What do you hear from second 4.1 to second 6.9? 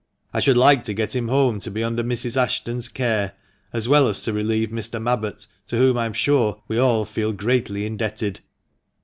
to relieve Mr. Mabbott, to whom, I am sure, we